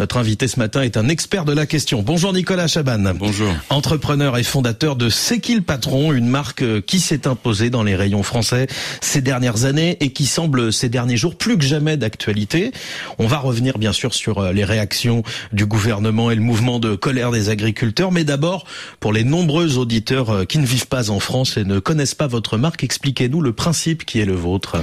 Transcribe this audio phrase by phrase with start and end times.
[0.00, 2.00] Notre invité ce matin est un expert de la question.
[2.00, 3.12] Bonjour Nicolas Chaban.
[3.14, 3.52] Bonjour.
[3.68, 7.82] Entrepreneur et fondateur de C'est qui le patron, une marque euh, qui s'est imposée dans
[7.82, 8.66] les rayons français
[9.02, 12.72] ces dernières années et qui semble ces derniers jours plus que jamais d'actualité.
[13.18, 16.94] On va revenir bien sûr sur euh, les réactions du gouvernement et le mouvement de
[16.94, 18.64] colère des agriculteurs, mais d'abord
[19.00, 22.26] pour les nombreux auditeurs euh, qui ne vivent pas en France et ne connaissent pas
[22.26, 24.78] votre marque, expliquez-nous le principe qui est le vôtre.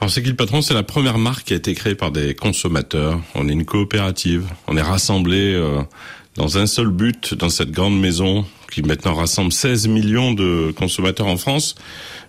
[0.00, 0.62] Alors c'est qui le patron?
[0.62, 3.20] C'est la première marque qui a été créée par des consommateurs.
[3.34, 4.46] On est une coopérative.
[4.66, 5.82] On est rassemblés euh,
[6.36, 11.26] dans un seul but dans cette grande maison qui maintenant rassemble 16 millions de consommateurs
[11.26, 11.74] en France.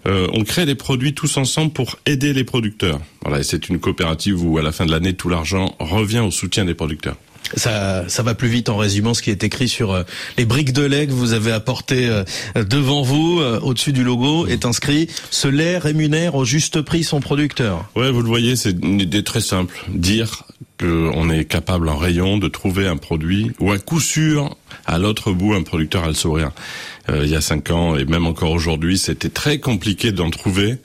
[0.06, 3.00] Euh, on crée des produits tous ensemble pour aider les producteurs.
[3.22, 6.32] Voilà, et c'est une coopérative où à la fin de l'année tout l'argent revient au
[6.32, 7.16] soutien des producteurs.
[7.56, 10.04] Ça, ça va plus vite en résumant ce qui est écrit sur euh,
[10.38, 12.24] les briques de lait que vous avez apportées euh,
[12.64, 17.20] devant vous, euh, au-dessus du logo, est inscrit «Ce lait rémunère au juste prix son
[17.20, 17.90] producteur».
[17.96, 19.84] Ouais, vous le voyez, c'est une idée très simple.
[19.90, 20.44] Dire
[20.80, 24.56] qu'on est capable en rayon de trouver un produit ou à coup sûr,
[24.86, 26.52] à l'autre bout, un producteur a le sourire.
[27.10, 30.78] il y a cinq ans et même encore aujourd'hui, c'était très compliqué d'en trouver.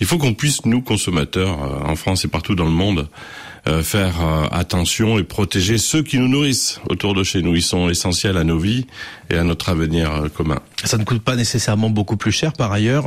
[0.00, 3.51] Il faut qu'on puisse, nous, consommateurs, en France et partout dans le monde, euh,
[3.82, 7.54] faire euh, attention et protéger ceux qui nous nourrissent autour de chez nous.
[7.54, 8.86] Ils sont essentiels à nos vies
[9.30, 10.60] et à notre avenir euh, commun.
[10.84, 13.04] Ça ne coûte pas nécessairement beaucoup plus cher par ailleurs.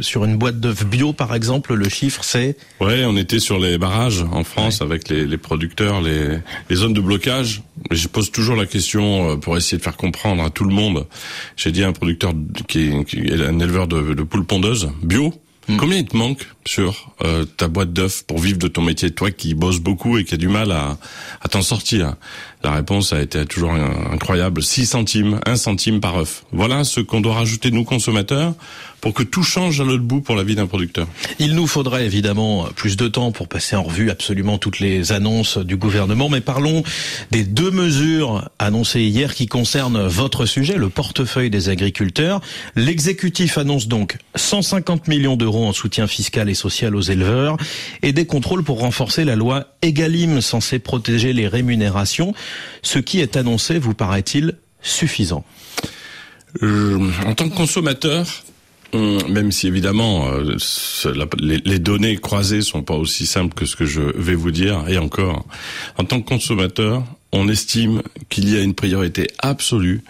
[0.00, 3.78] sur une boîte d'œufs bio, par exemple, le chiffre c'est Ouais, on était sur les
[3.78, 6.38] barrages en France avec les, les, producteurs, les,
[6.70, 7.62] les zones de blocage.
[7.90, 11.06] Je pose toujours la question pour essayer de faire comprendre à tout le monde.
[11.56, 12.32] J'ai dit à un producteur
[12.68, 15.34] qui est, qui est un éleveur de, de poules pondeuses bio
[15.68, 15.76] Hmm.
[15.78, 19.30] Combien il te manque sur euh, ta boîte d'œufs pour vivre de ton métier, toi
[19.30, 20.96] qui bosses beaucoup et qui a du mal à,
[21.40, 22.14] à t'en sortir?
[22.64, 26.44] La réponse a été toujours incroyable 6 centimes, 1 centime par œuf.
[26.52, 28.54] Voilà ce qu'on doit rajouter nous consommateurs
[29.00, 31.06] pour que tout change à l'autre bout pour la vie d'un producteur.
[31.38, 35.58] Il nous faudrait évidemment plus de temps pour passer en revue absolument toutes les annonces
[35.58, 36.82] du gouvernement, mais parlons
[37.30, 42.40] des deux mesures annoncées hier qui concernent votre sujet, le portefeuille des agriculteurs.
[42.74, 47.58] L'exécutif annonce donc 150 millions d'euros en soutien fiscal et social aux éleveurs
[48.02, 52.34] et des contrôles pour renforcer la loi Egalim censée protéger les rémunérations.
[52.82, 55.44] Ce qui est annoncé vous paraît-il suffisant
[56.62, 58.26] En tant que consommateur,
[58.94, 60.56] même si évidemment euh,
[61.38, 64.98] les, données croisées sont pas aussi simples que ce que je vais vous dire, et
[64.98, 65.44] encore,
[65.98, 67.04] en tant que consommateur,
[67.36, 70.02] on estime qu'il y a une priorité absolue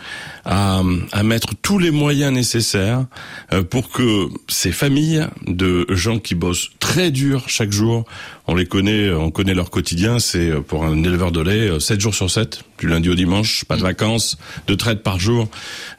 [0.45, 0.83] à,
[1.13, 3.07] à, mettre tous les moyens nécessaires
[3.53, 8.05] euh, pour que ces familles de gens qui bossent très dur chaque jour,
[8.47, 11.97] on les connaît, on connaît leur quotidien, c'est euh, pour un éleveur de lait 7
[11.97, 15.49] euh, jours sur 7, du lundi au dimanche, pas de vacances, de traite par jour.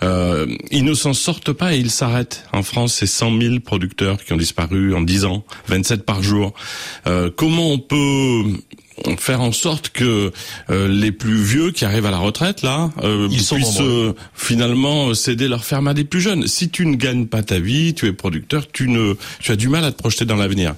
[0.04, 2.46] Euh, ils ne s'en sortent pas et ils s'arrêtent.
[2.54, 6.54] En France, c'est 100 000 producteurs qui ont disparu en 10 ans, 27 par jour.
[7.08, 8.44] Euh, comment on peut
[9.18, 10.32] faire en sorte que
[10.70, 15.48] euh, les plus vieux qui arrivent à la retraite là euh, puissent euh, finalement céder
[15.48, 16.48] leur ferme à des plus jeunes.
[16.48, 19.70] Si tu ne gagnes pas ta vie, tu es producteur, tu ne tu as du
[19.70, 20.76] mal à te projeter dans l'avenir.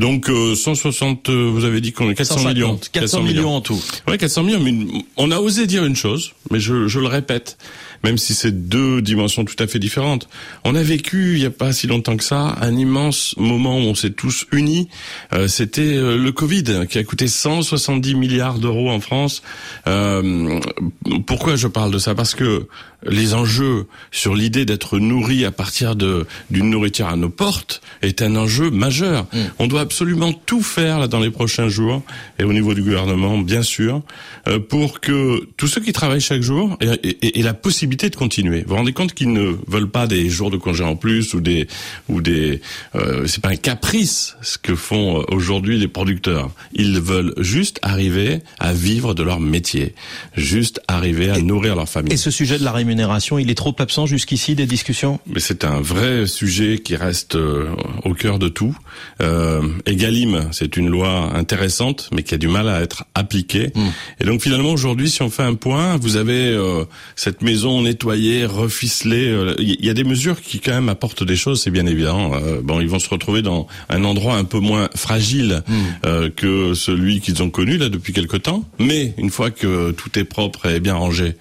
[0.00, 3.56] Donc 160 vous avez dit qu'on est 400 millions 400, millions.
[3.56, 3.80] en tout.
[4.08, 4.74] Ouais, 400 millions mais
[5.16, 7.56] on a osé dire une chose, mais je, je le répète
[8.04, 10.28] même si c'est deux dimensions tout à fait différentes.
[10.62, 13.80] On a vécu, il n'y a pas si longtemps que ça, un immense moment où
[13.80, 14.88] on s'est tous unis.
[15.32, 19.42] Euh, C'était euh, le Covid qui a coûté 170 milliards d'euros en France.
[19.86, 20.60] Euh,
[21.26, 22.14] pourquoi je parle de ça?
[22.14, 22.68] Parce que
[23.06, 28.22] les enjeux sur l'idée d'être nourri à partir de d'une nourriture à nos portes est
[28.22, 29.26] un enjeu majeur.
[29.32, 29.38] Mm.
[29.58, 32.02] On doit absolument tout faire là dans les prochains jours
[32.38, 34.02] et au niveau du gouvernement, bien sûr,
[34.48, 38.62] euh, pour que tous ceux qui travaillent chaque jour aient, la possibilité de continuer.
[38.62, 41.40] Vous vous rendez compte qu'ils ne veulent pas des jours de congé en plus ou
[41.40, 41.68] des
[42.08, 42.60] ou des
[42.94, 46.50] euh, c'est pas un caprice ce que font euh, aujourd'hui les producteurs.
[46.74, 49.94] Ils veulent juste arriver à vivre de leur métier,
[50.36, 52.12] juste arriver à nourrir leur famille.
[52.12, 55.20] Et ce sujet de la rémunération il est trop absent jusqu'ici des discussions?
[55.26, 57.68] Mais c'est un vrai sujet qui reste euh,
[58.04, 58.76] au cœur de tout.
[59.20, 63.72] Euh, Egalim, c'est une loi intéressante, mais qui a du mal à être appliquée.
[63.74, 63.88] Hmm.
[64.20, 66.84] Et donc finalement aujourd'hui, si on fait un point, vous avez euh,
[67.16, 69.28] cette maison nettoyée, reficelée.
[69.28, 72.32] Euh, il y a des mesures qui quand même apportent des choses, c'est bien évident.
[72.62, 76.30] bon, ils vont se retrouver dans un endroit un peu moins fragile hmm.
[76.36, 78.64] que celui qu'ils ont connu là depuis quelque temps.
[78.78, 81.34] Mais une fois que tout est propre et bien rangé,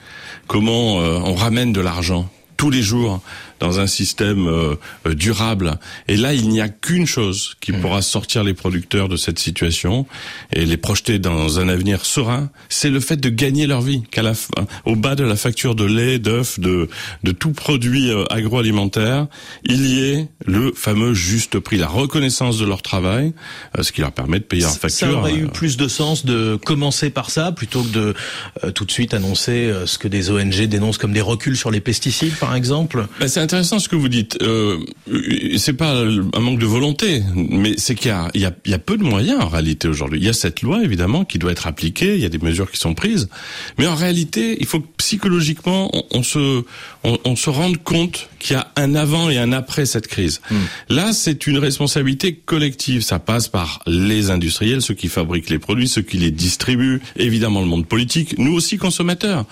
[0.48, 3.22] comment on ramène de l'argent tous les jours
[3.60, 4.76] dans un système euh,
[5.08, 5.80] euh, durable.
[6.08, 7.82] Et là, il n'y a qu'une chose qui mmh.
[7.82, 10.06] pourra sortir les producteurs de cette situation
[10.52, 14.04] et les projeter dans un avenir serein, c'est le fait de gagner leur vie.
[14.12, 14.50] Qu'à la fin,
[14.86, 16.90] au bas de la facture de lait, d'œufs, de,
[17.24, 19.28] de tout produit euh, agroalimentaire,
[19.64, 23.34] il y ait le fameux juste prix, la reconnaissance de leur travail,
[23.80, 25.08] ce qui leur permet de payer leur facture.
[25.08, 27.90] Ça aurait eu plus de sens de commencer par ça plutôt que
[28.62, 31.80] de tout de suite annoncer ce que des ONG dénoncent comme des reculs sur les
[31.80, 33.08] pesticides, par exemple?
[33.20, 34.38] Ben, intéressant ce que vous dites.
[34.42, 34.80] Euh,
[35.58, 38.72] c'est pas un manque de volonté, mais c'est qu'il y a, il y, a, il
[38.72, 40.20] y a peu de moyens en réalité aujourd'hui.
[40.20, 42.72] Il y a cette loi évidemment qui doit être appliquée, il y a des mesures
[42.72, 43.30] qui sont prises,
[43.78, 46.64] mais en réalité, il faut que psychologiquement on, on se
[47.04, 50.42] on, on, se rende compte qu'il y a un avant et un après cette crise.
[50.50, 50.56] Hmm.
[50.90, 53.02] Là, c'est une responsabilité collective.
[53.02, 57.62] Ça passe par les industriels, ceux qui fabriquent les produits, ceux qui les distribuent, évidemment
[57.62, 59.46] le monde politique, nous aussi consommateurs.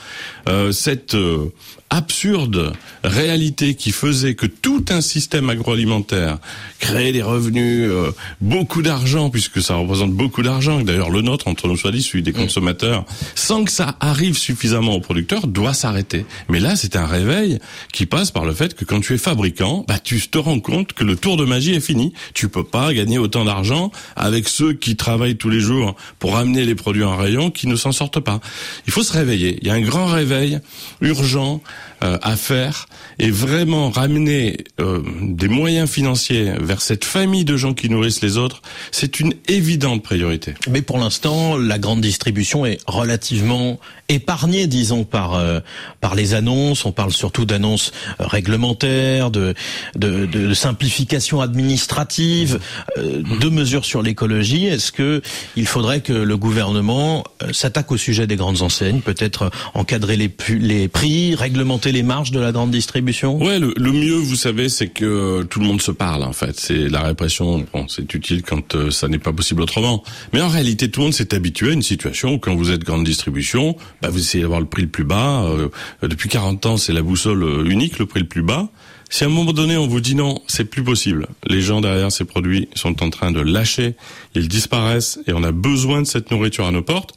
[0.48, 1.52] Euh, cette euh,
[1.90, 2.74] absurde
[3.04, 6.38] réalité qui faisait que tout un système agroalimentaire
[6.78, 11.68] créait des revenus, euh, beaucoup d'argent, puisque ça représente beaucoup d'argent, d'ailleurs le nôtre, entre
[11.68, 12.36] nous soit dit, celui des mm.
[12.36, 16.28] consommateurs, sans que ça arrive suffisamment aux producteurs, doit s'arrêter.
[16.48, 17.58] Mais là, c'est un réveil
[17.92, 20.94] qui passe par le fait que quand tu es fabricant, bah, tu te rends compte
[20.94, 22.14] que le tour de magie est fini.
[22.36, 26.66] Tu peux pas gagner autant d'argent avec ceux qui travaillent tous les jours pour amener
[26.66, 28.42] les produits en rayon qui ne s'en sortent pas.
[28.86, 29.58] Il faut se réveiller.
[29.62, 30.60] Il y a un grand réveil
[31.02, 31.64] urgent
[32.04, 32.88] euh, à faire
[33.20, 38.38] et vraiment ramener euh, des moyens financiers vers cette famille de gens qui nourrissent les
[38.38, 40.54] autres, c'est une évidente priorité.
[40.70, 43.80] Mais pour l'instant, la grande distribution est relativement
[44.10, 45.60] épargnée, disons, par euh,
[46.02, 46.86] par les annonces.
[46.86, 49.54] On parle surtout d'annonces réglementaires, de,
[49.96, 52.60] de, de simplification administrative,
[52.98, 54.66] de mesures sur l'écologie.
[54.66, 55.22] Est-ce que
[55.56, 60.88] il faudrait que le gouvernement s'attaque au sujet des grandes enseignes, peut-être encadrer les, les
[60.88, 63.38] prix, réglementer les marges de la grande distribution?
[63.42, 66.24] Ouais, le, mieux, vous savez, c'est que tout le monde se parle.
[66.24, 67.66] En fait, c'est la répression.
[67.74, 70.04] Bon, c'est utile quand euh, ça n'est pas possible autrement.
[70.34, 72.84] Mais en réalité, tout le monde s'est habitué à une situation où quand vous êtes
[72.84, 75.44] grande distribution, bah, vous essayez d'avoir le prix le plus bas.
[75.44, 75.70] Euh,
[76.02, 78.70] depuis 40 ans, c'est la boussole euh, unique, le prix le plus bas.
[79.10, 81.28] Si à un moment donné on vous dit non, c'est plus possible.
[81.46, 83.96] Les gens derrière ces produits sont en train de lâcher,
[84.36, 87.14] ils disparaissent et on a besoin de cette nourriture à nos portes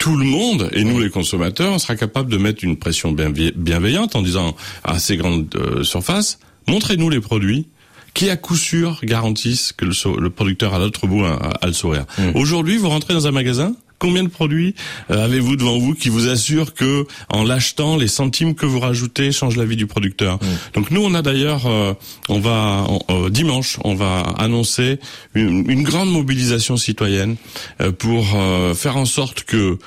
[0.00, 4.16] tout le monde, et nous les consommateurs, on sera capable de mettre une pression bienveillante
[4.16, 7.68] en disant à ces grandes euh, surfaces, montrez-nous les produits
[8.14, 12.06] qui à coup sûr garantissent que le, producteur à l'autre bout a, le sourire.
[12.18, 12.30] Mmh.
[12.34, 14.74] Aujourd'hui, vous rentrez dans un magasin, combien de produits
[15.10, 19.30] euh, avez-vous devant vous qui vous assurent que en l'achetant, les centimes que vous rajoutez
[19.30, 20.40] changent la vie du producteur.
[20.74, 21.94] Donc nous, on a d'ailleurs, euh,
[22.28, 22.86] on va
[23.30, 24.98] dimanche, on va annoncer
[25.34, 27.36] une, une grande mobilisation citoyenne
[27.98, 28.26] pour
[28.74, 29.78] faire en sorte que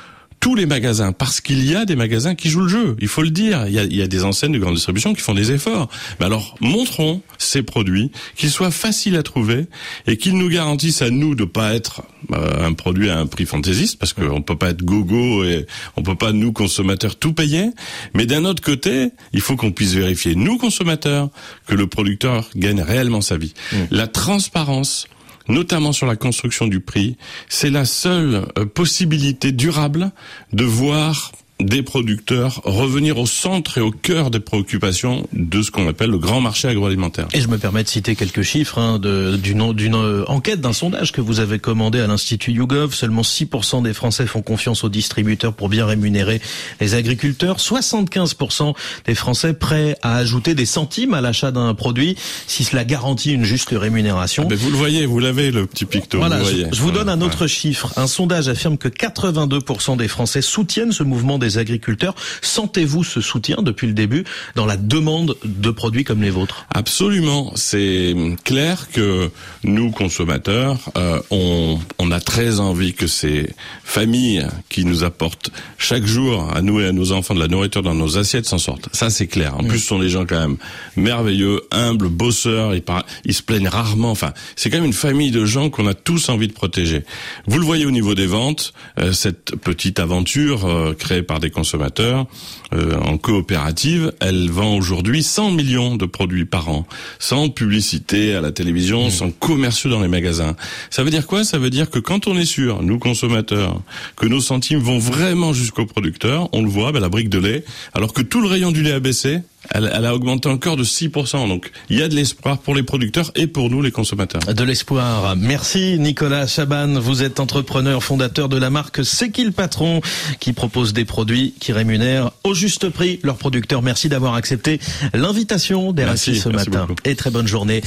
[0.44, 3.22] tous les magasins, parce qu'il y a des magasins qui jouent le jeu, il faut
[3.22, 3.66] le dire.
[3.68, 5.88] Il y a, il y a des enseignes de grande distribution qui font des efforts.
[6.20, 9.68] Mais alors, montrons ces produits, qu'ils soient faciles à trouver
[10.06, 12.04] et qu'ils nous garantissent à nous de pas être
[12.34, 16.04] euh, un produit à un prix fantaisiste, parce qu'on peut pas être gogo et on
[16.04, 17.70] peut pas nous consommateurs tout payer.
[18.14, 21.30] Mais d'un autre côté, il faut qu'on puisse vérifier nous consommateurs
[21.68, 23.54] que le producteur gagne réellement sa vie.
[23.72, 23.78] Mmh.
[23.92, 25.08] La transparence
[25.48, 27.18] notamment sur la construction du prix,
[27.50, 30.12] c'est la seule euh, possibilité durable
[30.52, 31.32] de voir
[31.64, 36.18] des producteurs revenir au centre et au cœur des préoccupations de ce qu'on appelle le
[36.18, 37.28] grand marché agroalimentaire.
[37.34, 41.12] Et je me permets de citer quelques chiffres hein, d'une d'une euh, enquête, d'un sondage
[41.12, 42.94] que vous avez commandé à l'Institut YouGov.
[42.94, 46.42] Seulement 6% des Français font confiance aux distributeurs pour bien rémunérer
[46.82, 47.58] les agriculteurs.
[47.58, 48.74] 75%
[49.06, 52.16] des Français prêts à ajouter des centimes à l'achat d'un produit
[52.48, 54.44] si cela garantit une juste rémunération.
[54.46, 56.18] Ah, mais vous le voyez, vous l'avez le petit picto.
[56.18, 57.92] Voilà, vous je, je, vous donne un autre chiffre.
[57.98, 62.16] Un sondage affirme que 82% des Français soutiennent ce mouvement des agriculteurs.
[62.42, 64.24] Sentez-vous ce soutien depuis le début
[64.56, 66.66] dans la demande de produits comme les vôtres?
[66.74, 67.52] Absolument.
[67.56, 69.30] C'est clair que
[69.64, 73.50] nous, consommateurs, euh, on, on a très envie que ces
[73.84, 77.84] familles qui nous apportent chaque jour à nous et à nos enfants de la nourriture
[77.84, 78.90] dans nos assiettes s'en sortent.
[78.94, 79.58] Ça, c'est clair.
[79.58, 80.58] En plus, ce sont des gens quand même
[80.96, 82.76] merveilleux, humbles, bosseurs.
[82.76, 82.84] Ils,
[83.26, 84.12] ils se plaignent rarement.
[84.12, 87.04] Enfin, c'est quand même une famille de gens qu'on a tous envie de protéger.
[87.48, 91.52] Vous le voyez au niveau des ventes, euh, cette petite aventure euh, créée par des
[91.52, 92.26] consommateurs
[92.74, 96.88] euh, en coopérative, elle vend aujourd'hui 100 millions de produits par an,
[97.20, 99.12] sans publicité à la télévision, mmh.
[99.12, 100.56] sans commerciaux dans les magasins.
[100.90, 101.44] Ça veut dire quoi?
[101.44, 103.82] Ça veut dire que quand on est sûr, nous consommateurs,
[104.16, 107.64] que nos centimes vont vraiment jusqu'au producteur, on le voit, ben, la brique de lait,
[107.94, 109.40] alors que tout le rayon du lait a baissé,
[109.72, 111.48] elle, elle, a augmenté encore de 6%.
[111.48, 114.42] Donc il y a de l'espoir pour les producteurs et pour nous les consommateurs.
[114.42, 115.36] De l'espoir.
[115.36, 117.00] Merci Nicolas Chaban.
[117.00, 120.02] Vous êtes entrepreneur, fondateur de la marque C'est qui le patron
[120.40, 123.82] qui propose des produits qui rémunèrent au juste prix leurs producteurs.
[123.82, 124.80] Merci d'avoir accepté
[125.14, 126.88] l'invitation d'RFI ce matin.
[127.06, 127.82] Et très bonne journée.